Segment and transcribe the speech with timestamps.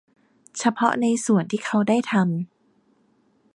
[0.59, 3.49] เฉพาะในส่วนที่เขาได้ทำ